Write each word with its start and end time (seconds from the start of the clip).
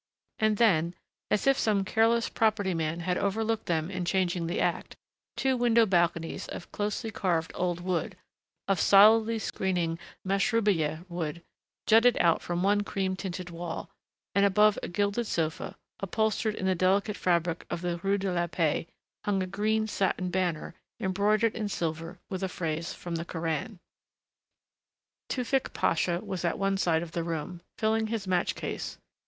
And 0.39 0.57
then, 0.57 0.95
as 1.29 1.45
if 1.45 1.59
some 1.59 1.85
careless 1.85 2.27
property 2.27 2.73
man 2.73 3.01
had 3.01 3.19
overlooked 3.19 3.67
them 3.67 3.91
in 3.91 4.03
changing 4.03 4.47
the 4.47 4.59
act, 4.59 4.95
two 5.37 5.55
window 5.55 5.85
balconies 5.85 6.47
of 6.47 6.71
closely 6.71 7.11
carved 7.11 7.51
old 7.53 7.81
wood, 7.81 8.17
of 8.67 8.79
solidly 8.79 9.37
screening 9.37 9.99
mashrubiyeh 10.27 11.05
wood, 11.07 11.43
jutted 11.85 12.17
out 12.17 12.41
from 12.41 12.63
one 12.63 12.81
cream 12.81 13.15
tinted 13.15 13.51
wall, 13.51 13.91
and 14.33 14.43
above 14.43 14.79
a 14.81 14.87
gilded 14.87 15.27
sofa, 15.27 15.77
upholstered 15.99 16.55
in 16.55 16.65
the 16.65 16.73
delicate 16.73 17.15
fabric 17.15 17.67
of 17.69 17.81
the 17.81 17.97
Rue 18.01 18.17
de 18.17 18.33
la 18.33 18.47
Paix, 18.47 18.89
hung 19.25 19.43
a 19.43 19.45
green 19.45 19.85
satin 19.85 20.31
banner 20.31 20.73
embroidered 20.99 21.53
in 21.53 21.69
silver 21.69 22.17
with 22.27 22.41
a 22.41 22.49
phrase 22.49 22.91
from 22.91 23.17
the 23.17 23.23
Koran. 23.25 23.77
Tewfick 25.29 25.73
Pasha 25.73 26.21
was 26.21 26.43
at 26.43 26.57
one 26.57 26.77
side 26.79 27.03
of 27.03 27.11
the 27.11 27.23
room, 27.23 27.61
filling 27.77 28.07
his 28.07 28.25
match 28.25 28.55
case. 28.55 28.97